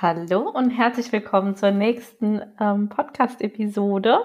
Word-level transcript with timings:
Hallo 0.00 0.48
und 0.48 0.70
herzlich 0.70 1.10
willkommen 1.10 1.56
zur 1.56 1.72
nächsten 1.72 2.40
ähm, 2.60 2.88
Podcast-Episode. 2.88 4.20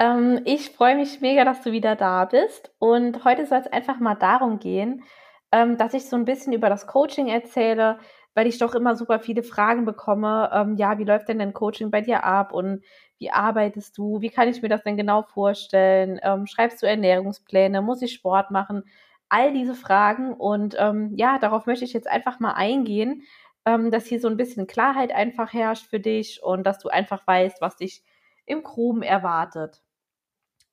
Ähm, 0.00 0.40
ich 0.44 0.70
freue 0.70 0.96
mich 0.96 1.20
mega, 1.20 1.44
dass 1.44 1.62
du 1.62 1.70
wieder 1.70 1.94
da 1.94 2.24
bist. 2.24 2.72
Und 2.80 3.24
heute 3.24 3.46
soll 3.46 3.58
es 3.58 3.68
einfach 3.68 4.00
mal 4.00 4.16
darum 4.16 4.58
gehen, 4.58 5.04
ähm, 5.52 5.76
dass 5.76 5.94
ich 5.94 6.06
so 6.06 6.16
ein 6.16 6.24
bisschen 6.24 6.52
über 6.52 6.68
das 6.68 6.88
Coaching 6.88 7.28
erzähle, 7.28 8.00
weil 8.34 8.48
ich 8.48 8.58
doch 8.58 8.74
immer 8.74 8.96
super 8.96 9.20
viele 9.20 9.44
Fragen 9.44 9.84
bekomme. 9.84 10.50
Ähm, 10.52 10.74
ja, 10.76 10.98
wie 10.98 11.04
läuft 11.04 11.28
denn 11.28 11.38
dein 11.38 11.52
Coaching 11.52 11.92
bei 11.92 12.00
dir 12.00 12.24
ab 12.24 12.52
und 12.52 12.82
wie 13.20 13.30
arbeitest 13.30 13.96
du? 13.96 14.20
Wie 14.20 14.30
kann 14.30 14.48
ich 14.48 14.60
mir 14.60 14.68
das 14.68 14.82
denn 14.82 14.96
genau 14.96 15.22
vorstellen? 15.22 16.18
Ähm, 16.24 16.48
schreibst 16.48 16.82
du 16.82 16.86
Ernährungspläne? 16.88 17.80
Muss 17.80 18.02
ich 18.02 18.12
Sport 18.12 18.50
machen? 18.50 18.82
All 19.28 19.52
diese 19.52 19.76
Fragen. 19.76 20.32
Und 20.32 20.74
ähm, 20.80 21.12
ja, 21.14 21.38
darauf 21.38 21.66
möchte 21.66 21.84
ich 21.84 21.92
jetzt 21.92 22.08
einfach 22.08 22.40
mal 22.40 22.54
eingehen 22.54 23.22
ähm, 23.66 23.90
dass 23.90 24.06
hier 24.06 24.20
so 24.20 24.28
ein 24.28 24.36
bisschen 24.36 24.66
Klarheit 24.66 25.12
einfach 25.12 25.52
herrscht 25.52 25.86
für 25.86 26.00
dich 26.00 26.42
und 26.42 26.64
dass 26.64 26.78
du 26.78 26.88
einfach 26.88 27.26
weißt, 27.26 27.60
was 27.60 27.76
dich 27.76 28.02
im 28.46 28.62
Groben 28.62 29.02
erwartet. 29.02 29.82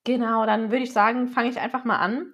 Genau, 0.06 0.46
dann 0.46 0.72
würde 0.72 0.84
ich 0.84 0.94
sagen, 0.94 1.28
fange 1.28 1.50
ich 1.50 1.60
einfach 1.60 1.86
mal 1.86 1.98
an. 1.98 2.32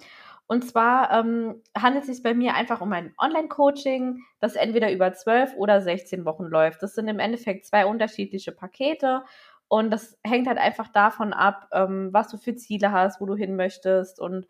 Und 0.47 0.67
zwar 0.67 1.11
ähm, 1.11 1.61
handelt 1.77 2.05
es 2.05 2.15
sich 2.15 2.23
bei 2.23 2.33
mir 2.33 2.55
einfach 2.55 2.81
um 2.81 2.91
ein 2.91 3.13
Online-Coaching, 3.19 4.23
das 4.39 4.55
entweder 4.55 4.91
über 4.91 5.13
12 5.13 5.53
oder 5.55 5.79
16 5.79 6.25
Wochen 6.25 6.45
läuft. 6.45 6.81
Das 6.81 6.95
sind 6.95 7.07
im 7.07 7.19
Endeffekt 7.19 7.67
zwei 7.67 7.85
unterschiedliche 7.85 8.51
Pakete 8.51 9.23
und 9.67 9.91
das 9.91 10.17
hängt 10.25 10.47
halt 10.47 10.57
einfach 10.57 10.87
davon 10.89 11.33
ab, 11.33 11.67
ähm, 11.71 12.09
was 12.11 12.29
du 12.29 12.37
für 12.37 12.55
Ziele 12.55 12.91
hast, 12.91 13.21
wo 13.21 13.27
du 13.27 13.35
hin 13.35 13.55
möchtest 13.55 14.19
und 14.19 14.47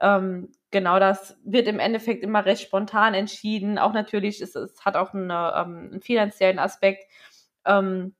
ähm, 0.00 0.50
genau, 0.70 0.98
das 0.98 1.38
wird 1.44 1.66
im 1.68 1.78
Endeffekt 1.78 2.22
immer 2.22 2.44
recht 2.44 2.62
spontan 2.62 3.14
entschieden. 3.14 3.78
Auch 3.78 3.92
natürlich, 3.92 4.40
ist, 4.40 4.56
es 4.56 4.84
hat 4.84 4.96
auch 4.96 5.12
eine, 5.14 5.52
ähm, 5.56 5.90
einen 5.92 6.00
finanziellen 6.00 6.58
Aspekt, 6.58 7.04
ähm, 7.64 8.14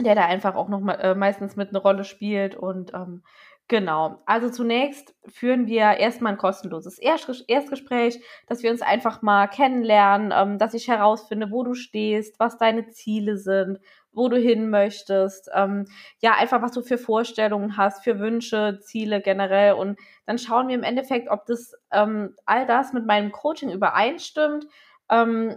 der 0.00 0.14
da 0.14 0.26
einfach 0.26 0.54
auch 0.56 0.68
noch 0.68 0.86
äh, 0.88 1.14
meistens 1.14 1.56
mit 1.56 1.68
eine 1.68 1.78
Rolle 1.78 2.04
spielt. 2.04 2.56
Und 2.56 2.94
ähm, 2.94 3.22
genau, 3.68 4.22
also 4.26 4.50
zunächst 4.50 5.14
führen 5.28 5.66
wir 5.66 5.98
erstmal 5.98 6.32
ein 6.32 6.38
kostenloses 6.38 6.98
Erstgespräch, 6.98 8.20
dass 8.46 8.62
wir 8.62 8.70
uns 8.70 8.82
einfach 8.82 9.22
mal 9.22 9.46
kennenlernen, 9.46 10.32
ähm, 10.34 10.58
dass 10.58 10.74
ich 10.74 10.88
herausfinde, 10.88 11.50
wo 11.50 11.62
du 11.64 11.74
stehst, 11.74 12.40
was 12.40 12.58
deine 12.58 12.88
Ziele 12.88 13.36
sind, 13.36 13.78
wo 14.14 14.28
du 14.28 14.38
hin 14.38 14.70
möchtest, 14.70 15.50
ähm, 15.54 15.86
ja, 16.20 16.34
einfach 16.34 16.62
was 16.62 16.72
du 16.72 16.82
für 16.82 16.98
Vorstellungen 16.98 17.76
hast, 17.76 18.04
für 18.04 18.18
Wünsche, 18.18 18.78
Ziele 18.82 19.20
generell. 19.20 19.74
Und 19.74 19.98
dann 20.26 20.38
schauen 20.38 20.68
wir 20.68 20.74
im 20.74 20.82
Endeffekt, 20.82 21.30
ob 21.30 21.46
das 21.46 21.74
ähm, 21.92 22.34
all 22.46 22.66
das 22.66 22.92
mit 22.92 23.06
meinem 23.06 23.32
Coaching 23.32 23.70
übereinstimmt. 23.70 24.66
Ähm, 25.10 25.56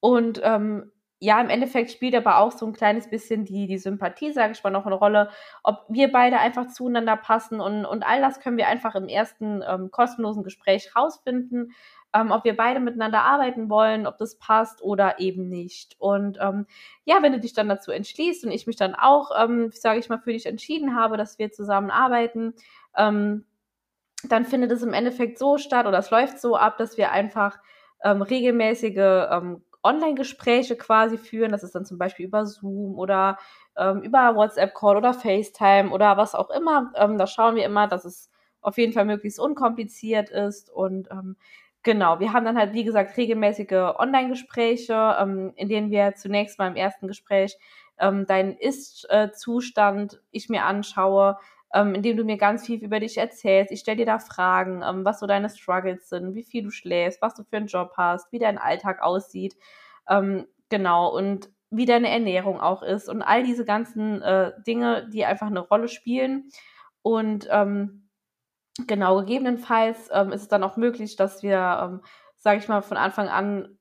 und 0.00 0.40
ähm, 0.42 0.92
ja, 1.22 1.38
im 1.38 1.50
Endeffekt 1.50 1.90
spielt 1.90 2.14
aber 2.14 2.38
auch 2.38 2.50
so 2.50 2.66
ein 2.66 2.72
kleines 2.72 3.10
bisschen 3.10 3.44
die, 3.44 3.66
die 3.66 3.76
Sympathie, 3.76 4.32
sage 4.32 4.52
ich 4.52 4.64
mal, 4.64 4.70
noch 4.70 4.86
eine 4.86 4.94
Rolle, 4.94 5.28
ob 5.62 5.84
wir 5.90 6.10
beide 6.10 6.38
einfach 6.38 6.68
zueinander 6.68 7.16
passen 7.16 7.60
und, 7.60 7.84
und 7.84 8.02
all 8.04 8.22
das 8.22 8.40
können 8.40 8.56
wir 8.56 8.68
einfach 8.68 8.94
im 8.94 9.06
ersten 9.06 9.62
ähm, 9.68 9.90
kostenlosen 9.90 10.42
Gespräch 10.42 10.96
rausfinden 10.96 11.72
ähm, 12.12 12.30
ob 12.32 12.44
wir 12.44 12.56
beide 12.56 12.80
miteinander 12.80 13.22
arbeiten 13.22 13.70
wollen, 13.70 14.06
ob 14.06 14.18
das 14.18 14.36
passt 14.36 14.82
oder 14.82 15.20
eben 15.20 15.48
nicht. 15.48 15.96
Und 15.98 16.38
ähm, 16.40 16.66
ja, 17.04 17.22
wenn 17.22 17.32
du 17.32 17.40
dich 17.40 17.52
dann 17.52 17.68
dazu 17.68 17.92
entschließt 17.92 18.44
und 18.44 18.50
ich 18.50 18.66
mich 18.66 18.76
dann 18.76 18.94
auch, 18.94 19.30
ähm, 19.38 19.70
sage 19.72 20.00
ich 20.00 20.08
mal, 20.08 20.18
für 20.18 20.32
dich 20.32 20.46
entschieden 20.46 20.96
habe, 20.96 21.16
dass 21.16 21.38
wir 21.38 21.52
zusammenarbeiten, 21.52 22.54
ähm, 22.96 23.44
dann 24.24 24.44
findet 24.44 24.72
es 24.72 24.82
im 24.82 24.92
Endeffekt 24.92 25.38
so 25.38 25.56
statt 25.56 25.86
oder 25.86 25.98
es 25.98 26.10
läuft 26.10 26.40
so 26.40 26.56
ab, 26.56 26.76
dass 26.78 26.98
wir 26.98 27.10
einfach 27.12 27.58
ähm, 28.02 28.22
regelmäßige 28.22 29.28
ähm, 29.30 29.62
Online-Gespräche 29.82 30.76
quasi 30.76 31.16
führen. 31.16 31.52
Das 31.52 31.62
ist 31.62 31.74
dann 31.74 31.86
zum 31.86 31.98
Beispiel 31.98 32.26
über 32.26 32.44
Zoom 32.44 32.98
oder 32.98 33.38
ähm, 33.76 34.02
über 34.02 34.34
WhatsApp-Call 34.34 34.96
oder 34.96 35.14
FaceTime 35.14 35.90
oder 35.90 36.16
was 36.16 36.34
auch 36.34 36.50
immer. 36.50 36.92
Ähm, 36.96 37.16
da 37.18 37.26
schauen 37.26 37.56
wir 37.56 37.64
immer, 37.64 37.86
dass 37.86 38.04
es 38.04 38.30
auf 38.60 38.76
jeden 38.76 38.92
Fall 38.92 39.06
möglichst 39.06 39.40
unkompliziert 39.40 40.28
ist 40.28 40.70
und 40.70 41.08
ähm, 41.10 41.36
Genau, 41.82 42.20
wir 42.20 42.32
haben 42.34 42.44
dann 42.44 42.58
halt, 42.58 42.74
wie 42.74 42.84
gesagt, 42.84 43.16
regelmäßige 43.16 43.72
Online-Gespräche, 43.98 45.16
ähm, 45.18 45.52
in 45.56 45.68
denen 45.68 45.90
wir 45.90 46.14
zunächst 46.14 46.58
mal 46.58 46.68
im 46.68 46.76
ersten 46.76 47.08
Gespräch 47.08 47.56
ähm, 47.98 48.26
deinen 48.26 48.56
Ist-Zustand 48.56 50.20
ich 50.30 50.50
mir 50.50 50.64
anschaue, 50.64 51.38
ähm, 51.72 51.94
indem 51.94 52.18
du 52.18 52.24
mir 52.24 52.36
ganz 52.36 52.66
viel 52.66 52.82
über 52.84 53.00
dich 53.00 53.16
erzählst. 53.16 53.72
Ich 53.72 53.80
stelle 53.80 53.98
dir 53.98 54.06
da 54.06 54.18
Fragen, 54.18 54.82
ähm, 54.82 55.04
was 55.06 55.20
so 55.20 55.26
deine 55.26 55.48
Struggles 55.48 56.08
sind, 56.10 56.34
wie 56.34 56.42
viel 56.42 56.64
du 56.64 56.70
schläfst, 56.70 57.22
was 57.22 57.34
du 57.34 57.44
für 57.44 57.56
einen 57.56 57.66
Job 57.66 57.92
hast, 57.96 58.30
wie 58.30 58.38
dein 58.38 58.58
Alltag 58.58 59.00
aussieht. 59.02 59.56
Ähm, 60.08 60.46
genau, 60.68 61.08
und 61.16 61.48
wie 61.70 61.86
deine 61.86 62.10
Ernährung 62.10 62.60
auch 62.60 62.82
ist 62.82 63.08
und 63.08 63.22
all 63.22 63.42
diese 63.44 63.64
ganzen 63.64 64.20
äh, 64.22 64.52
Dinge, 64.66 65.08
die 65.12 65.24
einfach 65.24 65.46
eine 65.46 65.60
Rolle 65.60 65.88
spielen. 65.88 66.50
Und 67.02 67.48
ähm, 67.50 68.09
Genau, 68.86 69.18
gegebenenfalls 69.20 70.08
ähm, 70.12 70.32
ist 70.32 70.42
es 70.42 70.48
dann 70.48 70.62
auch 70.62 70.76
möglich, 70.76 71.16
dass 71.16 71.42
wir, 71.42 71.80
ähm, 71.82 72.00
sage 72.36 72.58
ich 72.58 72.68
mal, 72.68 72.82
von 72.82 72.96
Anfang 72.96 73.28
an 73.28 73.78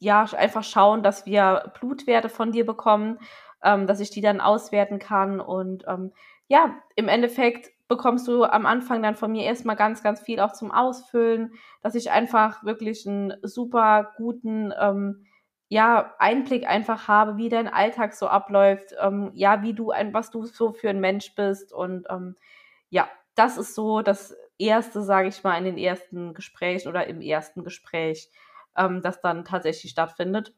ja 0.00 0.24
einfach 0.36 0.64
schauen, 0.64 1.02
dass 1.02 1.26
wir 1.26 1.72
Blutwerte 1.80 2.28
von 2.28 2.52
dir 2.52 2.66
bekommen, 2.66 3.18
ähm, 3.62 3.86
dass 3.86 4.00
ich 4.00 4.10
die 4.10 4.22
dann 4.22 4.40
auswerten 4.40 4.98
kann. 4.98 5.40
Und 5.40 5.84
ähm, 5.88 6.12
ja, 6.48 6.76
im 6.96 7.08
Endeffekt 7.08 7.70
bekommst 7.88 8.26
du 8.28 8.44
am 8.44 8.66
Anfang 8.66 9.02
dann 9.02 9.16
von 9.16 9.32
mir 9.32 9.44
erstmal 9.44 9.76
ganz, 9.76 10.02
ganz 10.02 10.20
viel 10.20 10.40
auch 10.40 10.52
zum 10.52 10.70
Ausfüllen, 10.72 11.54
dass 11.82 11.94
ich 11.94 12.10
einfach 12.10 12.64
wirklich 12.64 13.06
einen 13.06 13.34
super 13.42 14.12
guten 14.16 14.72
ähm, 14.80 15.26
ja, 15.68 16.14
Einblick 16.18 16.66
einfach 16.68 17.08
habe, 17.08 17.36
wie 17.36 17.48
dein 17.48 17.68
Alltag 17.68 18.14
so 18.14 18.28
abläuft, 18.28 18.94
ähm, 19.00 19.30
ja, 19.34 19.62
wie 19.62 19.74
du 19.74 19.90
ein, 19.90 20.14
was 20.14 20.30
du 20.30 20.44
so 20.46 20.72
für 20.72 20.90
ein 20.90 21.00
Mensch 21.00 21.34
bist 21.34 21.72
und 21.72 22.06
ähm, 22.10 22.36
ja, 22.90 23.08
das 23.34 23.56
ist 23.56 23.74
so 23.74 24.02
das 24.02 24.34
erste, 24.58 25.02
sage 25.02 25.28
ich 25.28 25.42
mal, 25.42 25.56
in 25.56 25.64
den 25.64 25.78
ersten 25.78 26.34
Gesprächen 26.34 26.88
oder 26.88 27.06
im 27.06 27.20
ersten 27.20 27.64
Gespräch, 27.64 28.30
ähm, 28.76 29.02
das 29.02 29.20
dann 29.20 29.44
tatsächlich 29.44 29.92
stattfindet. 29.92 30.54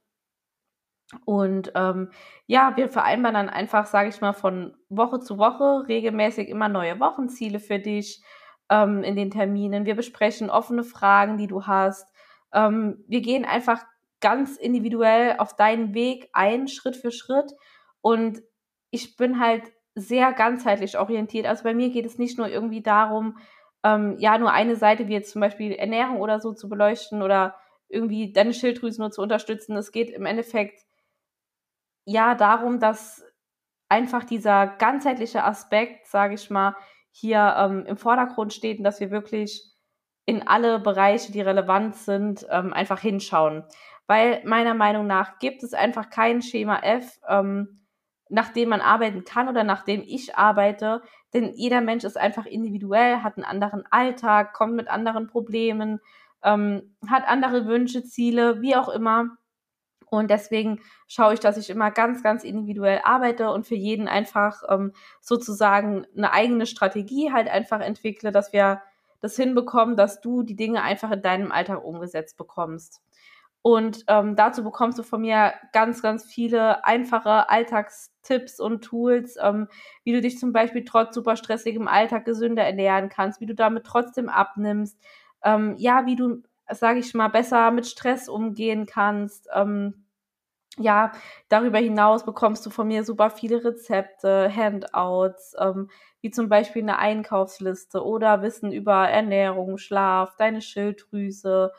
Und 1.24 1.72
ähm, 1.74 2.10
ja, 2.46 2.76
wir 2.76 2.88
vereinbaren 2.88 3.34
dann 3.34 3.50
einfach, 3.50 3.86
sage 3.86 4.08
ich 4.08 4.20
mal, 4.20 4.32
von 4.32 4.74
Woche 4.88 5.20
zu 5.20 5.38
Woche 5.38 5.86
regelmäßig 5.86 6.48
immer 6.48 6.68
neue 6.68 6.98
Wochenziele 7.00 7.60
für 7.60 7.78
dich 7.78 8.22
ähm, 8.70 9.02
in 9.02 9.16
den 9.16 9.30
Terminen. 9.30 9.84
Wir 9.84 9.94
besprechen 9.94 10.50
offene 10.50 10.84
Fragen, 10.84 11.36
die 11.36 11.46
du 11.46 11.66
hast. 11.66 12.08
Ähm, 12.52 13.04
wir 13.08 13.20
gehen 13.20 13.44
einfach 13.44 13.84
ganz 14.20 14.56
individuell 14.56 15.36
auf 15.38 15.54
deinen 15.54 15.94
Weg 15.94 16.30
ein, 16.32 16.68
Schritt 16.68 16.96
für 16.96 17.10
Schritt. 17.10 17.52
Und 18.00 18.42
ich 18.90 19.16
bin 19.16 19.38
halt 19.38 19.64
sehr 19.94 20.32
ganzheitlich 20.32 20.98
orientiert. 20.98 21.46
Also 21.46 21.64
bei 21.64 21.74
mir 21.74 21.90
geht 21.90 22.06
es 22.06 22.18
nicht 22.18 22.38
nur 22.38 22.48
irgendwie 22.48 22.82
darum, 22.82 23.38
ähm, 23.84 24.16
ja, 24.18 24.38
nur 24.38 24.52
eine 24.52 24.76
Seite 24.76 25.08
wie 25.08 25.12
jetzt 25.12 25.32
zum 25.32 25.40
Beispiel 25.40 25.72
Ernährung 25.72 26.20
oder 26.20 26.40
so 26.40 26.52
zu 26.52 26.68
beleuchten 26.68 27.22
oder 27.22 27.56
irgendwie 27.88 28.32
deine 28.32 28.54
Schilddrüse 28.54 29.00
nur 29.00 29.10
zu 29.10 29.22
unterstützen. 29.22 29.76
Es 29.76 29.92
geht 29.92 30.10
im 30.10 30.24
Endeffekt 30.24 30.84
ja 32.04 32.34
darum, 32.34 32.80
dass 32.80 33.24
einfach 33.88 34.24
dieser 34.24 34.66
ganzheitliche 34.66 35.44
Aspekt, 35.44 36.06
sage 36.06 36.34
ich 36.34 36.48
mal, 36.48 36.74
hier 37.10 37.54
ähm, 37.58 37.84
im 37.86 37.96
Vordergrund 37.98 38.54
steht 38.54 38.78
und 38.78 38.84
dass 38.84 39.00
wir 39.00 39.10
wirklich 39.10 39.70
in 40.24 40.46
alle 40.46 40.78
Bereiche, 40.78 41.32
die 41.32 41.42
relevant 41.42 41.96
sind, 41.96 42.46
ähm, 42.50 42.72
einfach 42.72 43.00
hinschauen. 43.00 43.64
Weil 44.06 44.42
meiner 44.44 44.74
Meinung 44.74 45.06
nach 45.06 45.38
gibt 45.38 45.62
es 45.62 45.74
einfach 45.74 46.08
kein 46.08 46.40
Schema 46.40 46.78
F, 46.78 47.18
ähm, 47.28 47.81
nach 48.32 48.48
dem 48.48 48.70
man 48.70 48.80
arbeiten 48.80 49.24
kann 49.24 49.48
oder 49.48 49.62
nach 49.62 49.84
dem 49.84 50.02
ich 50.02 50.36
arbeite. 50.36 51.02
Denn 51.34 51.52
jeder 51.54 51.82
Mensch 51.82 52.02
ist 52.04 52.16
einfach 52.16 52.46
individuell, 52.46 53.22
hat 53.22 53.36
einen 53.36 53.44
anderen 53.44 53.84
Alltag, 53.90 54.54
kommt 54.54 54.74
mit 54.74 54.88
anderen 54.88 55.26
Problemen, 55.26 56.00
ähm, 56.42 56.96
hat 57.06 57.28
andere 57.28 57.66
Wünsche, 57.66 58.04
Ziele, 58.04 58.62
wie 58.62 58.74
auch 58.74 58.88
immer. 58.88 59.36
Und 60.06 60.30
deswegen 60.30 60.80
schaue 61.08 61.34
ich, 61.34 61.40
dass 61.40 61.58
ich 61.58 61.68
immer 61.68 61.90
ganz, 61.90 62.22
ganz 62.22 62.42
individuell 62.42 63.00
arbeite 63.04 63.50
und 63.50 63.66
für 63.66 63.74
jeden 63.74 64.08
einfach 64.08 64.62
ähm, 64.68 64.92
sozusagen 65.20 66.06
eine 66.16 66.32
eigene 66.32 66.64
Strategie 66.64 67.32
halt 67.32 67.48
einfach 67.48 67.80
entwickle, 67.80 68.32
dass 68.32 68.54
wir 68.54 68.80
das 69.20 69.36
hinbekommen, 69.36 69.96
dass 69.96 70.22
du 70.22 70.42
die 70.42 70.56
Dinge 70.56 70.82
einfach 70.82 71.10
in 71.10 71.22
deinem 71.22 71.52
Alltag 71.52 71.84
umgesetzt 71.84 72.38
bekommst. 72.38 73.02
Und 73.62 74.04
ähm, 74.08 74.34
dazu 74.34 74.64
bekommst 74.64 74.98
du 74.98 75.04
von 75.04 75.20
mir 75.20 75.54
ganz, 75.72 76.02
ganz 76.02 76.24
viele 76.24 76.84
einfache 76.84 77.48
Alltagstipps 77.48 78.58
und 78.58 78.82
Tools, 78.82 79.36
ähm, 79.40 79.68
wie 80.02 80.12
du 80.12 80.20
dich 80.20 80.38
zum 80.38 80.52
Beispiel 80.52 80.84
trotz 80.84 81.14
super 81.14 81.36
stressigem 81.36 81.86
Alltag 81.86 82.24
gesünder 82.24 82.64
ernähren 82.64 83.08
kannst, 83.08 83.40
wie 83.40 83.46
du 83.46 83.54
damit 83.54 83.84
trotzdem 83.84 84.28
abnimmst, 84.28 84.98
ähm, 85.44 85.76
ja, 85.78 86.06
wie 86.06 86.16
du, 86.16 86.42
sage 86.70 86.98
ich 86.98 87.14
mal, 87.14 87.28
besser 87.28 87.70
mit 87.70 87.86
Stress 87.86 88.28
umgehen 88.28 88.84
kannst. 88.86 89.48
Ähm, 89.54 90.06
ja, 90.78 91.12
darüber 91.48 91.78
hinaus 91.78 92.24
bekommst 92.24 92.64
du 92.64 92.70
von 92.70 92.88
mir 92.88 93.04
super 93.04 93.30
viele 93.30 93.62
Rezepte, 93.64 94.50
Handouts, 94.54 95.54
ähm, 95.58 95.90
wie 96.22 96.30
zum 96.30 96.48
Beispiel 96.48 96.82
eine 96.82 96.98
Einkaufsliste 96.98 98.02
oder 98.04 98.42
Wissen 98.42 98.72
über 98.72 99.08
Ernährung, 99.08 99.76
Schlaf, 99.78 100.34
deine 100.36 100.62
Schilddrüse, 100.62 101.72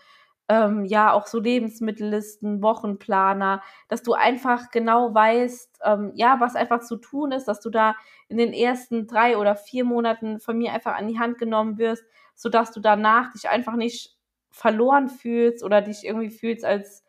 ähm, 0.49 0.85
ja 0.85 1.13
auch 1.13 1.27
so 1.27 1.39
Lebensmittellisten, 1.39 2.61
Wochenplaner, 2.61 3.61
dass 3.87 4.03
du 4.03 4.13
einfach 4.13 4.71
genau 4.71 5.13
weißt, 5.13 5.79
ähm, 5.85 6.11
ja, 6.15 6.39
was 6.39 6.55
einfach 6.55 6.81
zu 6.81 6.97
tun 6.97 7.31
ist, 7.31 7.45
dass 7.45 7.61
du 7.61 7.69
da 7.69 7.95
in 8.27 8.37
den 8.37 8.53
ersten 8.53 9.07
drei 9.07 9.37
oder 9.37 9.55
vier 9.55 9.85
Monaten 9.85 10.39
von 10.39 10.57
mir 10.57 10.73
einfach 10.73 10.95
an 10.95 11.07
die 11.07 11.19
Hand 11.19 11.37
genommen 11.37 11.77
wirst, 11.77 12.03
sodass 12.35 12.71
du 12.71 12.81
danach 12.81 13.31
dich 13.31 13.49
einfach 13.49 13.75
nicht 13.75 14.17
verloren 14.51 15.09
fühlst 15.09 15.63
oder 15.63 15.81
dich 15.81 16.05
irgendwie 16.05 16.29
fühlst, 16.29 16.65
als 16.65 17.03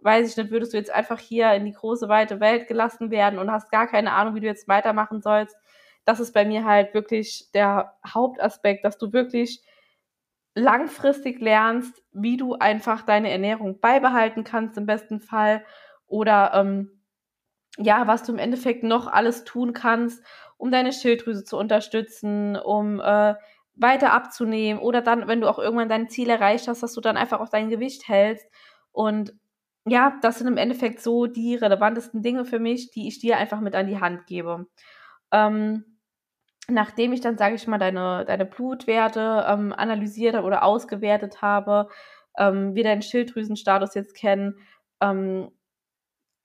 weiß 0.00 0.30
ich 0.30 0.36
nicht, 0.36 0.50
würdest 0.50 0.72
du 0.72 0.76
jetzt 0.76 0.90
einfach 0.90 1.18
hier 1.20 1.52
in 1.52 1.64
die 1.64 1.72
große, 1.72 2.08
weite 2.08 2.40
Welt 2.40 2.66
gelassen 2.66 3.10
werden 3.10 3.38
und 3.38 3.50
hast 3.52 3.70
gar 3.70 3.86
keine 3.86 4.12
Ahnung, 4.12 4.34
wie 4.34 4.40
du 4.40 4.46
jetzt 4.46 4.68
weitermachen 4.68 5.22
sollst. 5.22 5.56
Das 6.04 6.18
ist 6.18 6.32
bei 6.32 6.44
mir 6.44 6.64
halt 6.64 6.92
wirklich 6.94 7.50
der 7.54 7.94
Hauptaspekt, 8.06 8.84
dass 8.84 8.98
du 8.98 9.12
wirklich 9.12 9.62
langfristig 10.54 11.40
lernst, 11.40 12.02
wie 12.12 12.36
du 12.36 12.54
einfach 12.54 13.02
deine 13.02 13.30
Ernährung 13.30 13.80
beibehalten 13.80 14.44
kannst 14.44 14.76
im 14.76 14.86
besten 14.86 15.20
Fall 15.20 15.64
oder 16.06 16.52
ähm, 16.54 17.02
ja, 17.78 18.06
was 18.06 18.22
du 18.22 18.32
im 18.32 18.38
Endeffekt 18.38 18.82
noch 18.82 19.06
alles 19.06 19.44
tun 19.44 19.72
kannst, 19.72 20.22
um 20.58 20.70
deine 20.70 20.92
Schilddrüse 20.92 21.44
zu 21.44 21.56
unterstützen, 21.56 22.56
um 22.56 23.00
äh, 23.00 23.34
weiter 23.74 24.12
abzunehmen 24.12 24.82
oder 24.82 25.00
dann, 25.00 25.26
wenn 25.26 25.40
du 25.40 25.48
auch 25.48 25.58
irgendwann 25.58 25.88
dein 25.88 26.10
Ziel 26.10 26.28
erreicht 26.28 26.68
hast, 26.68 26.82
dass 26.82 26.92
du 26.92 27.00
dann 27.00 27.16
einfach 27.16 27.40
auch 27.40 27.48
dein 27.48 27.70
Gewicht 27.70 28.06
hältst. 28.08 28.46
Und 28.92 29.32
ja, 29.86 30.18
das 30.22 30.38
sind 30.38 30.46
im 30.46 30.58
Endeffekt 30.58 31.00
so 31.00 31.26
die 31.26 31.54
relevantesten 31.54 32.22
Dinge 32.22 32.44
für 32.44 32.58
mich, 32.58 32.90
die 32.90 33.08
ich 33.08 33.18
dir 33.18 33.38
einfach 33.38 33.60
mit 33.60 33.74
an 33.74 33.86
die 33.86 34.00
Hand 34.00 34.26
gebe. 34.26 34.66
Ähm, 35.32 35.91
nachdem 36.68 37.12
ich 37.12 37.20
dann, 37.20 37.38
sage 37.38 37.54
ich 37.54 37.66
mal, 37.66 37.78
deine, 37.78 38.24
deine 38.24 38.46
Blutwerte 38.46 39.44
ähm, 39.48 39.72
analysiert 39.72 40.36
oder 40.36 40.62
ausgewertet 40.62 41.42
habe, 41.42 41.88
ähm, 42.38 42.74
wir 42.74 42.84
deinen 42.84 43.02
Schilddrüsenstatus 43.02 43.94
jetzt 43.94 44.14
kennen, 44.14 44.58
ähm, 45.00 45.50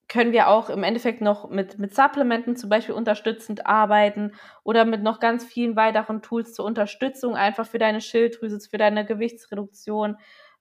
können 0.10 0.32
wir 0.32 0.48
auch 0.48 0.70
im 0.70 0.84
Endeffekt 0.84 1.22
noch 1.22 1.50
mit, 1.50 1.80
mit 1.80 1.94
Supplementen 1.94 2.56
zum 2.56 2.70
Beispiel 2.70 2.96
unterstützend 2.96 3.66
arbeiten 3.66 4.34
oder 4.64 4.86
mit 4.86 5.04
noch 5.04 5.20
ganz 5.20 5.44
vielen 5.44 5.76
weiteren 5.76 6.22
Tools 6.22 6.54
zur 6.54 6.66
Unterstützung 6.66 7.36
einfach 7.36 7.66
für 7.66 7.78
deine 7.78 8.00
Schilddrüse, 8.00 8.60
für 8.70 8.78
deine 8.78 9.06
Gewichtsreduktion. 9.06 10.18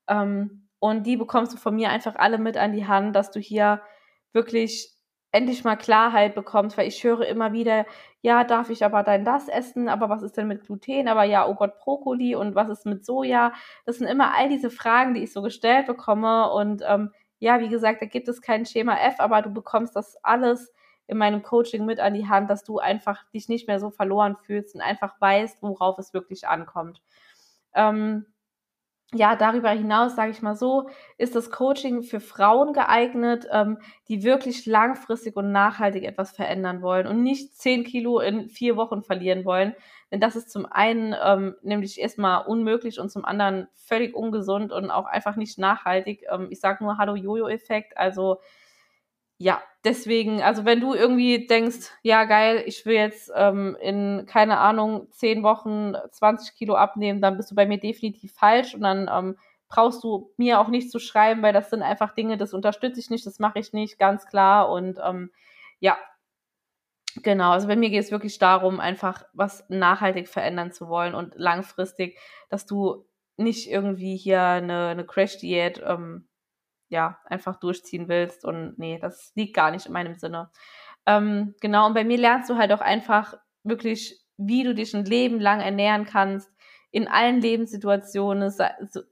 Ähm, 0.08 0.68
und 0.80 1.06
die 1.06 1.16
bekommst 1.16 1.52
du 1.52 1.56
von 1.58 1.76
mir 1.76 1.90
einfach 1.90 2.16
alle 2.16 2.38
mit 2.38 2.56
an 2.56 2.72
die 2.72 2.86
Hand, 2.86 3.14
dass 3.14 3.30
du 3.30 3.38
hier 3.38 3.82
wirklich 4.32 4.95
endlich 5.36 5.64
mal 5.64 5.76
Klarheit 5.76 6.34
bekommst, 6.34 6.78
weil 6.78 6.88
ich 6.88 7.04
höre 7.04 7.26
immer 7.26 7.52
wieder, 7.52 7.84
ja, 8.22 8.42
darf 8.42 8.70
ich 8.70 8.84
aber 8.84 9.02
dann 9.02 9.24
das 9.24 9.48
essen, 9.48 9.88
aber 9.88 10.08
was 10.08 10.22
ist 10.22 10.36
denn 10.36 10.48
mit 10.48 10.64
Gluten, 10.64 11.08
aber 11.08 11.24
ja, 11.24 11.46
oh 11.46 11.54
Gott, 11.54 11.78
Brokkoli 11.78 12.34
und 12.34 12.54
was 12.54 12.70
ist 12.70 12.86
mit 12.86 13.04
Soja? 13.04 13.52
Das 13.84 13.98
sind 13.98 14.06
immer 14.06 14.34
all 14.34 14.48
diese 14.48 14.70
Fragen, 14.70 15.14
die 15.14 15.22
ich 15.22 15.32
so 15.32 15.42
gestellt 15.42 15.86
bekomme 15.86 16.50
und 16.50 16.82
ähm, 16.86 17.12
ja, 17.38 17.60
wie 17.60 17.68
gesagt, 17.68 18.00
da 18.00 18.06
gibt 18.06 18.28
es 18.28 18.40
kein 18.40 18.64
Schema 18.64 18.96
F, 18.96 19.20
aber 19.20 19.42
du 19.42 19.50
bekommst 19.50 19.94
das 19.94 20.16
alles 20.24 20.72
in 21.06 21.18
meinem 21.18 21.42
Coaching 21.42 21.84
mit 21.84 22.00
an 22.00 22.14
die 22.14 22.26
Hand, 22.26 22.48
dass 22.48 22.64
du 22.64 22.78
einfach 22.78 23.22
dich 23.30 23.48
nicht 23.48 23.68
mehr 23.68 23.78
so 23.78 23.90
verloren 23.90 24.36
fühlst 24.36 24.74
und 24.74 24.80
einfach 24.80 25.20
weißt, 25.20 25.62
worauf 25.62 25.98
es 25.98 26.14
wirklich 26.14 26.48
ankommt. 26.48 27.02
Ähm, 27.74 28.24
ja, 29.14 29.36
darüber 29.36 29.70
hinaus, 29.70 30.16
sage 30.16 30.32
ich 30.32 30.42
mal 30.42 30.56
so, 30.56 30.88
ist 31.16 31.36
das 31.36 31.50
Coaching 31.50 32.02
für 32.02 32.18
Frauen 32.18 32.72
geeignet, 32.72 33.46
ähm, 33.52 33.78
die 34.08 34.24
wirklich 34.24 34.66
langfristig 34.66 35.36
und 35.36 35.52
nachhaltig 35.52 36.02
etwas 36.02 36.32
verändern 36.32 36.82
wollen 36.82 37.06
und 37.06 37.22
nicht 37.22 37.56
10 37.56 37.84
Kilo 37.84 38.18
in 38.18 38.48
vier 38.48 38.76
Wochen 38.76 39.02
verlieren 39.02 39.44
wollen. 39.44 39.74
Denn 40.10 40.20
das 40.20 40.34
ist 40.34 40.50
zum 40.50 40.66
einen 40.66 41.14
ähm, 41.24 41.54
nämlich 41.62 42.00
erstmal 42.00 42.46
unmöglich 42.46 42.98
und 42.98 43.10
zum 43.10 43.24
anderen 43.24 43.68
völlig 43.74 44.14
ungesund 44.14 44.72
und 44.72 44.90
auch 44.90 45.06
einfach 45.06 45.36
nicht 45.36 45.56
nachhaltig. 45.56 46.24
Ähm, 46.30 46.48
ich 46.50 46.60
sage 46.60 46.82
nur 46.82 46.98
Hallo-Jojo-Effekt. 46.98 47.96
Also 47.96 48.38
ja, 49.38 49.62
deswegen, 49.84 50.42
also 50.42 50.64
wenn 50.64 50.80
du 50.80 50.94
irgendwie 50.94 51.46
denkst, 51.46 51.90
ja 52.02 52.24
geil, 52.24 52.62
ich 52.66 52.86
will 52.86 52.94
jetzt 52.94 53.30
ähm, 53.34 53.76
in, 53.80 54.24
keine 54.26 54.58
Ahnung, 54.58 55.08
zehn 55.10 55.42
Wochen 55.42 55.94
20 56.10 56.54
Kilo 56.54 56.74
abnehmen, 56.74 57.20
dann 57.20 57.36
bist 57.36 57.50
du 57.50 57.54
bei 57.54 57.66
mir 57.66 57.78
definitiv 57.78 58.32
falsch 58.32 58.74
und 58.74 58.80
dann 58.80 59.10
ähm, 59.12 59.36
brauchst 59.68 60.02
du 60.04 60.32
mir 60.38 60.60
auch 60.60 60.68
nicht 60.68 60.90
zu 60.90 60.98
schreiben, 60.98 61.42
weil 61.42 61.52
das 61.52 61.70
sind 61.70 61.82
einfach 61.82 62.14
Dinge, 62.14 62.38
das 62.38 62.54
unterstütze 62.54 63.00
ich 63.00 63.10
nicht, 63.10 63.26
das 63.26 63.38
mache 63.38 63.58
ich 63.58 63.72
nicht, 63.72 63.98
ganz 63.98 64.26
klar. 64.26 64.70
Und 64.70 64.98
ähm, 65.04 65.30
ja, 65.80 65.98
genau, 67.22 67.50
also 67.50 67.68
bei 67.68 67.76
mir 67.76 67.90
geht 67.90 68.04
es 68.04 68.10
wirklich 68.10 68.38
darum, 68.38 68.80
einfach 68.80 69.24
was 69.34 69.64
nachhaltig 69.68 70.28
verändern 70.28 70.72
zu 70.72 70.88
wollen 70.88 71.14
und 71.14 71.34
langfristig, 71.36 72.18
dass 72.48 72.64
du 72.64 73.06
nicht 73.36 73.70
irgendwie 73.70 74.16
hier 74.16 74.42
eine, 74.42 74.88
eine 74.88 75.04
Crash-Diät 75.04 75.82
ähm, 75.84 76.26
ja, 76.88 77.18
einfach 77.24 77.56
durchziehen 77.58 78.08
willst. 78.08 78.44
Und 78.44 78.78
nee, 78.78 78.98
das 79.00 79.32
liegt 79.34 79.54
gar 79.54 79.70
nicht 79.70 79.86
in 79.86 79.92
meinem 79.92 80.14
Sinne. 80.14 80.50
Ähm, 81.06 81.54
genau, 81.60 81.86
und 81.86 81.94
bei 81.94 82.04
mir 82.04 82.18
lernst 82.18 82.50
du 82.50 82.56
halt 82.56 82.72
auch 82.72 82.80
einfach 82.80 83.34
wirklich, 83.62 84.20
wie 84.36 84.64
du 84.64 84.74
dich 84.74 84.94
ein 84.94 85.04
Leben 85.04 85.40
lang 85.40 85.60
ernähren 85.60 86.04
kannst, 86.04 86.50
in 86.90 87.08
allen 87.08 87.40
Lebenssituationen, 87.40 88.52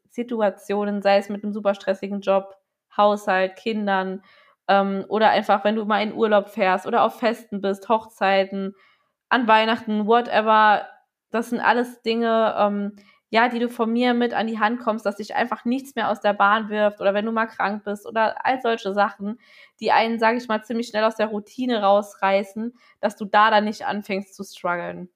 Situationen, 0.08 1.02
sei 1.02 1.18
es 1.18 1.28
mit 1.28 1.42
einem 1.42 1.52
super 1.52 1.74
stressigen 1.74 2.20
Job, 2.20 2.54
Haushalt, 2.96 3.56
Kindern, 3.56 4.22
ähm, 4.68 5.04
oder 5.08 5.30
einfach, 5.30 5.64
wenn 5.64 5.76
du 5.76 5.84
mal 5.84 6.02
in 6.02 6.14
Urlaub 6.14 6.48
fährst 6.48 6.86
oder 6.86 7.02
auf 7.02 7.18
Festen 7.18 7.60
bist, 7.60 7.88
Hochzeiten, 7.88 8.74
an 9.28 9.46
Weihnachten, 9.48 10.06
whatever. 10.06 10.86
Das 11.30 11.50
sind 11.50 11.60
alles 11.60 12.02
Dinge, 12.02 12.54
ähm, 12.56 12.96
ja, 13.34 13.48
die 13.48 13.58
du 13.58 13.68
von 13.68 13.92
mir 13.92 14.14
mit 14.14 14.32
an 14.32 14.46
die 14.46 14.60
Hand 14.60 14.78
kommst, 14.78 15.04
dass 15.04 15.16
dich 15.16 15.34
einfach 15.34 15.64
nichts 15.64 15.96
mehr 15.96 16.08
aus 16.08 16.20
der 16.20 16.34
Bahn 16.34 16.68
wirft 16.68 17.00
oder 17.00 17.14
wenn 17.14 17.26
du 17.26 17.32
mal 17.32 17.46
krank 17.46 17.82
bist 17.82 18.06
oder 18.06 18.46
all 18.46 18.60
solche 18.60 18.94
Sachen, 18.94 19.40
die 19.80 19.90
einen, 19.90 20.20
sage 20.20 20.38
ich 20.38 20.46
mal, 20.46 20.62
ziemlich 20.62 20.86
schnell 20.86 21.02
aus 21.02 21.16
der 21.16 21.26
Routine 21.26 21.82
rausreißen, 21.82 22.72
dass 23.00 23.16
du 23.16 23.24
da 23.24 23.50
dann 23.50 23.64
nicht 23.64 23.86
anfängst 23.86 24.36
zu 24.36 24.44
strugglen. 24.44 25.08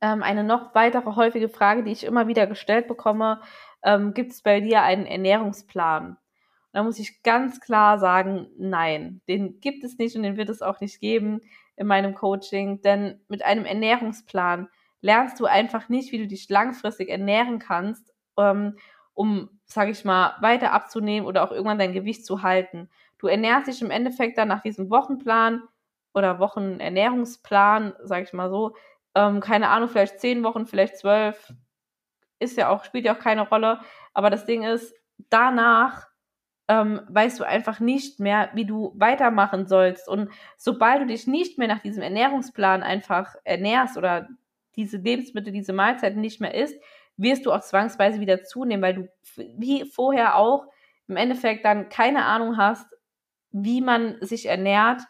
Ähm, 0.00 0.22
eine 0.22 0.44
noch 0.44 0.72
weitere 0.76 1.16
häufige 1.16 1.48
Frage, 1.48 1.82
die 1.82 1.90
ich 1.90 2.04
immer 2.04 2.28
wieder 2.28 2.46
gestellt 2.46 2.86
bekomme, 2.86 3.40
ähm, 3.82 4.14
gibt 4.14 4.30
es 4.30 4.42
bei 4.42 4.60
dir 4.60 4.82
einen 4.82 5.06
Ernährungsplan? 5.06 6.16
da 6.72 6.84
muss 6.84 7.00
ich 7.00 7.24
ganz 7.24 7.58
klar 7.58 7.98
sagen, 7.98 8.46
nein, 8.56 9.20
den 9.26 9.58
gibt 9.58 9.82
es 9.82 9.98
nicht 9.98 10.14
und 10.14 10.22
den 10.22 10.36
wird 10.36 10.48
es 10.48 10.62
auch 10.62 10.80
nicht 10.80 11.00
geben 11.00 11.40
in 11.74 11.88
meinem 11.88 12.14
Coaching, 12.14 12.80
denn 12.82 13.20
mit 13.26 13.44
einem 13.44 13.64
Ernährungsplan 13.64 14.68
lernst 15.00 15.40
du 15.40 15.46
einfach 15.46 15.88
nicht, 15.88 16.12
wie 16.12 16.18
du 16.18 16.26
dich 16.26 16.48
langfristig 16.48 17.08
ernähren 17.08 17.58
kannst, 17.58 18.12
ähm, 18.38 18.76
um, 19.14 19.60
sage 19.64 19.90
ich 19.90 20.04
mal, 20.04 20.36
weiter 20.40 20.72
abzunehmen 20.72 21.26
oder 21.26 21.44
auch 21.44 21.52
irgendwann 21.52 21.78
dein 21.78 21.92
Gewicht 21.92 22.24
zu 22.24 22.42
halten. 22.42 22.88
Du 23.18 23.26
ernährst 23.26 23.66
dich 23.66 23.82
im 23.82 23.90
Endeffekt 23.90 24.38
dann 24.38 24.48
nach 24.48 24.62
diesem 24.62 24.90
Wochenplan 24.90 25.62
oder 26.14 26.38
Wochenernährungsplan, 26.38 27.94
sage 28.02 28.24
ich 28.24 28.32
mal 28.32 28.50
so, 28.50 28.74
ähm, 29.14 29.40
keine 29.40 29.68
Ahnung, 29.68 29.88
vielleicht 29.88 30.20
zehn 30.20 30.42
Wochen, 30.42 30.66
vielleicht 30.66 30.98
zwölf, 30.98 31.52
ist 32.38 32.56
ja 32.56 32.68
auch, 32.70 32.84
spielt 32.84 33.04
ja 33.04 33.14
auch 33.14 33.20
keine 33.20 33.48
Rolle. 33.48 33.80
Aber 34.14 34.30
das 34.30 34.46
Ding 34.46 34.64
ist, 34.64 34.94
danach 35.28 36.08
ähm, 36.68 37.00
weißt 37.08 37.40
du 37.40 37.44
einfach 37.44 37.80
nicht 37.80 38.20
mehr, 38.20 38.50
wie 38.54 38.64
du 38.64 38.92
weitermachen 38.96 39.66
sollst. 39.66 40.08
Und 40.08 40.30
sobald 40.56 41.02
du 41.02 41.06
dich 41.06 41.26
nicht 41.26 41.58
mehr 41.58 41.68
nach 41.68 41.80
diesem 41.80 42.02
Ernährungsplan 42.02 42.82
einfach 42.82 43.34
ernährst 43.44 43.96
oder 43.96 44.28
diese 44.80 44.98
Lebensmittel, 44.98 45.52
diese 45.52 45.72
Mahlzeiten 45.72 46.20
nicht 46.20 46.40
mehr 46.40 46.54
isst, 46.54 46.76
wirst 47.16 47.46
du 47.46 47.52
auch 47.52 47.60
zwangsweise 47.60 48.20
wieder 48.20 48.44
zunehmen, 48.44 48.82
weil 48.82 48.94
du 48.94 49.08
wie 49.58 49.84
vorher 49.84 50.36
auch 50.36 50.66
im 51.06 51.16
Endeffekt 51.16 51.64
dann 51.64 51.88
keine 51.88 52.24
Ahnung 52.24 52.56
hast, 52.56 52.86
wie 53.52 53.80
man 53.80 54.16
sich 54.20 54.46
ernährt, 54.46 55.02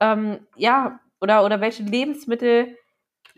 ähm, 0.00 0.46
ja, 0.56 1.00
oder, 1.20 1.44
oder 1.44 1.60
welche 1.60 1.82
Lebensmittel 1.82 2.76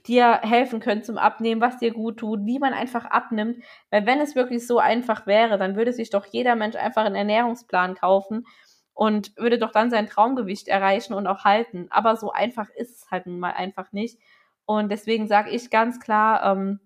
dir 0.07 0.41
helfen 0.43 0.81
können 0.81 1.03
zum 1.03 1.19
Abnehmen, 1.19 1.61
was 1.61 1.79
dir 1.79 1.93
gut 1.93 2.19
tut, 2.19 2.47
wie 2.47 2.59
man 2.59 2.73
einfach 2.73 3.05
abnimmt. 3.05 3.62
Weil 3.91 4.07
wenn 4.07 4.21
es 4.21 4.35
wirklich 4.35 4.67
so 4.67 4.79
einfach 4.79 5.27
wäre, 5.27 5.59
dann 5.59 5.77
würde 5.77 5.93
sich 5.93 6.11
doch 6.11 6.27
jeder 6.27 6.57
Mensch 6.57 6.77
einfach 6.77 7.05
einen 7.05 7.17
Ernährungsplan 7.17 7.95
kaufen 7.95 8.47
und 8.95 9.37
würde 9.37 9.59
doch 9.59 9.73
dann 9.73 9.91
sein 9.91 10.07
Traumgewicht 10.07 10.69
erreichen 10.69 11.15
und 11.15 11.27
auch 11.27 11.45
halten. 11.45 11.87
Aber 11.91 12.17
so 12.17 12.33
einfach 12.33 12.69
ist 12.71 12.97
es 12.97 13.11
halt 13.11 13.27
nun 13.27 13.39
mal 13.39 13.53
einfach 13.53 13.93
nicht. 13.93 14.19
Und 14.67 14.90
deswegen 14.90 15.26
sage 15.26 15.50
ich 15.50 15.71
ganz 15.71 16.00
klar 16.00 16.45
ähm, 16.45 16.81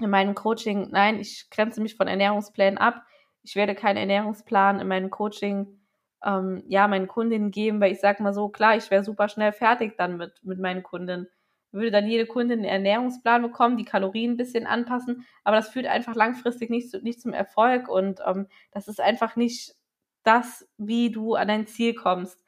in 0.00 0.10
meinem 0.10 0.34
Coaching, 0.34 0.88
nein, 0.90 1.18
ich 1.18 1.48
grenze 1.50 1.80
mich 1.80 1.96
von 1.96 2.08
Ernährungsplänen 2.08 2.78
ab. 2.78 3.02
Ich 3.42 3.56
werde 3.56 3.74
keinen 3.74 3.96
Ernährungsplan 3.96 4.80
in 4.80 4.88
meinem 4.88 5.10
Coaching 5.10 5.78
ähm, 6.24 6.62
ja, 6.66 6.88
meinen 6.88 7.08
Kundinnen 7.08 7.50
geben, 7.50 7.80
weil 7.80 7.92
ich 7.92 8.00
sage 8.00 8.22
mal 8.22 8.32
so, 8.32 8.48
klar, 8.48 8.76
ich 8.76 8.90
wäre 8.90 9.04
super 9.04 9.28
schnell 9.28 9.52
fertig 9.52 9.96
dann 9.96 10.16
mit, 10.16 10.32
mit 10.42 10.58
meinen 10.58 10.82
Kundinnen. 10.82 11.28
Würde 11.70 11.90
dann 11.90 12.06
jede 12.08 12.26
Kundin 12.26 12.60
einen 12.60 12.68
Ernährungsplan 12.68 13.42
bekommen, 13.42 13.76
die 13.76 13.84
Kalorien 13.84 14.32
ein 14.32 14.36
bisschen 14.36 14.66
anpassen, 14.66 15.26
aber 15.44 15.56
das 15.56 15.68
führt 15.68 15.86
einfach 15.86 16.14
langfristig 16.14 16.70
nicht, 16.70 17.02
nicht 17.02 17.20
zum 17.20 17.34
Erfolg 17.34 17.88
und 17.88 18.20
ähm, 18.26 18.46
das 18.72 18.88
ist 18.88 19.00
einfach 19.00 19.36
nicht 19.36 19.74
das, 20.22 20.66
wie 20.78 21.10
du 21.10 21.34
an 21.34 21.48
dein 21.48 21.66
Ziel 21.66 21.94
kommst. 21.94 22.42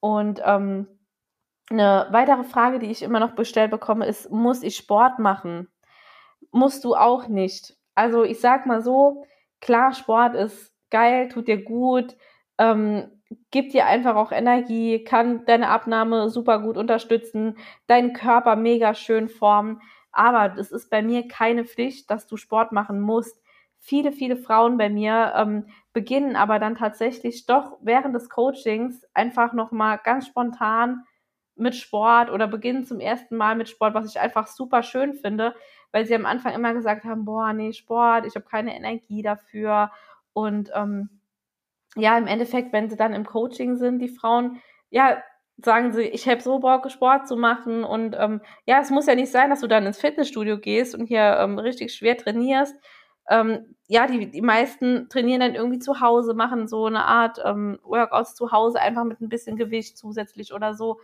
Und 0.00 0.40
ähm, 0.44 0.88
eine 1.70 2.08
weitere 2.10 2.44
Frage, 2.44 2.78
die 2.78 2.90
ich 2.90 3.02
immer 3.02 3.20
noch 3.20 3.32
bestellt 3.32 3.70
bekomme, 3.70 4.06
ist, 4.06 4.30
muss 4.30 4.62
ich 4.62 4.76
Sport 4.76 5.18
machen? 5.18 5.68
Musst 6.52 6.84
du 6.84 6.94
auch 6.94 7.28
nicht. 7.28 7.76
Also 7.94 8.24
ich 8.24 8.40
sag 8.40 8.66
mal 8.66 8.82
so, 8.82 9.24
klar, 9.60 9.92
Sport 9.92 10.34
ist 10.34 10.72
geil, 10.90 11.28
tut 11.28 11.48
dir 11.48 11.62
gut, 11.62 12.16
ähm, 12.58 13.08
gibt 13.50 13.72
dir 13.72 13.86
einfach 13.86 14.16
auch 14.16 14.32
Energie, 14.32 15.04
kann 15.04 15.44
deine 15.46 15.68
Abnahme 15.68 16.28
super 16.30 16.60
gut 16.60 16.76
unterstützen, 16.76 17.56
deinen 17.86 18.12
Körper 18.12 18.56
mega 18.56 18.94
schön 18.94 19.28
formen. 19.28 19.80
Aber 20.12 20.58
es 20.58 20.72
ist 20.72 20.90
bei 20.90 21.02
mir 21.02 21.28
keine 21.28 21.64
Pflicht, 21.64 22.10
dass 22.10 22.26
du 22.26 22.36
Sport 22.36 22.72
machen 22.72 23.00
musst. 23.00 23.40
Viele, 23.78 24.12
viele 24.12 24.36
Frauen 24.36 24.76
bei 24.76 24.90
mir 24.90 25.32
ähm, 25.36 25.66
beginnen 25.92 26.36
aber 26.36 26.58
dann 26.58 26.74
tatsächlich 26.74 27.46
doch 27.46 27.78
während 27.80 28.14
des 28.14 28.28
Coachings 28.28 29.06
einfach 29.14 29.52
nochmal 29.52 30.00
ganz 30.02 30.26
spontan 30.26 31.04
mit 31.60 31.74
Sport 31.76 32.30
oder 32.30 32.46
beginnen 32.48 32.84
zum 32.84 33.00
ersten 33.00 33.36
Mal 33.36 33.54
mit 33.56 33.68
Sport, 33.68 33.94
was 33.94 34.08
ich 34.08 34.20
einfach 34.20 34.46
super 34.46 34.82
schön 34.82 35.14
finde, 35.14 35.54
weil 35.92 36.06
sie 36.06 36.14
am 36.14 36.26
Anfang 36.26 36.54
immer 36.54 36.74
gesagt 36.74 37.04
haben, 37.04 37.24
boah, 37.24 37.52
nee, 37.52 37.72
Sport, 37.72 38.26
ich 38.26 38.34
habe 38.34 38.46
keine 38.46 38.74
Energie 38.74 39.22
dafür. 39.22 39.90
Und 40.32 40.70
ähm, 40.74 41.20
ja, 41.96 42.16
im 42.16 42.26
Endeffekt, 42.26 42.72
wenn 42.72 42.88
sie 42.88 42.96
dann 42.96 43.14
im 43.14 43.26
Coaching 43.26 43.76
sind, 43.76 43.98
die 43.98 44.08
Frauen, 44.08 44.60
ja, 44.90 45.22
sagen 45.64 45.92
sie, 45.92 46.02
ich 46.02 46.28
habe 46.28 46.40
so 46.40 46.58
Bock, 46.60 46.90
Sport 46.90 47.28
zu 47.28 47.36
machen. 47.36 47.84
Und 47.84 48.16
ähm, 48.18 48.40
ja, 48.66 48.80
es 48.80 48.90
muss 48.90 49.06
ja 49.06 49.14
nicht 49.14 49.30
sein, 49.30 49.50
dass 49.50 49.60
du 49.60 49.66
dann 49.66 49.86
ins 49.86 49.98
Fitnessstudio 50.00 50.58
gehst 50.58 50.94
und 50.94 51.06
hier 51.06 51.36
ähm, 51.38 51.58
richtig 51.58 51.94
schwer 51.94 52.16
trainierst. 52.16 52.74
Ähm, 53.28 53.76
ja, 53.86 54.06
die, 54.06 54.30
die 54.30 54.42
meisten 54.42 55.08
trainieren 55.08 55.40
dann 55.40 55.54
irgendwie 55.54 55.78
zu 55.78 56.00
Hause, 56.00 56.34
machen 56.34 56.66
so 56.68 56.86
eine 56.86 57.04
Art 57.04 57.38
ähm, 57.44 57.78
Workouts 57.84 58.34
zu 58.34 58.50
Hause, 58.52 58.80
einfach 58.80 59.04
mit 59.04 59.20
ein 59.20 59.28
bisschen 59.28 59.56
Gewicht 59.56 59.98
zusätzlich 59.98 60.52
oder 60.52 60.74
so. 60.74 61.00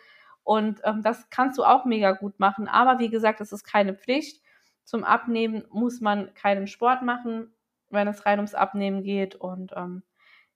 Und 0.47 0.81
ähm, 0.85 1.03
das 1.03 1.29
kannst 1.29 1.59
du 1.59 1.65
auch 1.65 1.85
mega 1.87 2.13
gut 2.13 2.39
machen. 2.39 2.69
Aber 2.69 3.01
wie 3.01 3.11
gesagt, 3.11 3.41
es 3.41 3.51
ist 3.51 3.65
keine 3.65 3.95
Pflicht. 3.95 4.41
Zum 4.85 5.03
Abnehmen 5.03 5.65
muss 5.71 6.01
man 6.01 6.33
keinen 6.35 6.69
Sport 6.69 7.03
machen, 7.03 7.53
wenn 7.91 8.07
es 8.07 8.25
rein 8.25 8.39
ums 8.39 8.55
Abnehmen 8.55 9.03
geht. 9.03 9.35
Und 9.35 9.73
ähm, 9.75 10.05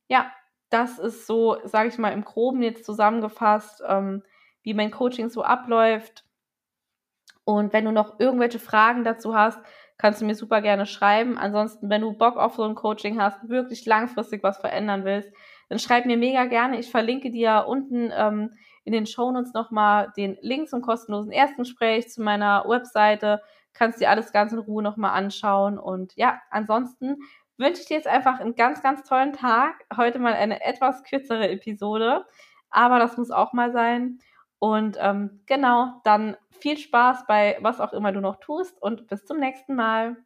ja, 0.06 0.30
das 0.68 1.00
ist 1.00 1.26
so, 1.26 1.56
sage 1.64 1.88
ich 1.88 1.98
mal, 1.98 2.12
im 2.12 2.24
Groben 2.24 2.62
jetzt 2.62 2.84
zusammengefasst, 2.84 3.82
ähm, 3.84 4.22
wie 4.62 4.74
mein 4.74 4.92
Coaching 4.92 5.28
so 5.28 5.42
abläuft. 5.42 6.24
Und 7.42 7.72
wenn 7.72 7.84
du 7.84 7.90
noch 7.90 8.20
irgendwelche 8.20 8.60
Fragen 8.60 9.02
dazu 9.02 9.34
hast, 9.34 9.58
kannst 9.98 10.20
du 10.20 10.24
mir 10.24 10.36
super 10.36 10.60
gerne 10.62 10.86
schreiben. 10.86 11.36
Ansonsten, 11.36 11.90
wenn 11.90 12.02
du 12.02 12.12
Bock 12.12 12.36
auf 12.36 12.54
so 12.54 12.62
ein 12.62 12.76
Coaching 12.76 13.20
hast, 13.20 13.48
wirklich 13.48 13.84
langfristig 13.86 14.44
was 14.44 14.58
verändern 14.58 15.04
willst, 15.04 15.32
dann 15.70 15.78
schreib 15.78 16.04
mir 16.04 16.16
mega 16.16 16.46
gerne. 16.46 16.78
Ich 16.80 16.90
verlinke 16.90 17.30
dir 17.30 17.64
unten 17.68 18.10
ähm, 18.12 18.50
in 18.84 18.92
den 18.92 19.06
Shownotes 19.06 19.54
nochmal 19.54 20.12
den 20.16 20.36
Link 20.42 20.68
zum 20.68 20.82
kostenlosen 20.82 21.30
Erstgespräch 21.30 22.10
zu 22.10 22.22
meiner 22.22 22.64
Webseite. 22.66 23.40
Kannst 23.72 24.00
dir 24.00 24.10
alles 24.10 24.32
ganz 24.32 24.52
in 24.52 24.58
Ruhe 24.58 24.82
nochmal 24.82 25.12
anschauen. 25.12 25.78
Und 25.78 26.12
ja, 26.16 26.40
ansonsten 26.50 27.18
wünsche 27.56 27.82
ich 27.82 27.86
dir 27.86 27.96
jetzt 27.98 28.08
einfach 28.08 28.40
einen 28.40 28.56
ganz, 28.56 28.82
ganz 28.82 29.04
tollen 29.04 29.32
Tag. 29.32 29.86
Heute 29.96 30.18
mal 30.18 30.34
eine 30.34 30.60
etwas 30.64 31.04
kürzere 31.04 31.48
Episode, 31.48 32.26
aber 32.70 32.98
das 32.98 33.16
muss 33.16 33.30
auch 33.30 33.52
mal 33.52 33.70
sein. 33.70 34.18
Und 34.58 34.98
ähm, 35.00 35.40
genau, 35.46 36.00
dann 36.02 36.36
viel 36.50 36.78
Spaß 36.78 37.26
bei 37.28 37.58
was 37.60 37.80
auch 37.80 37.92
immer 37.92 38.10
du 38.10 38.20
noch 38.20 38.40
tust 38.40 38.82
und 38.82 39.06
bis 39.06 39.24
zum 39.24 39.38
nächsten 39.38 39.76
Mal. 39.76 40.16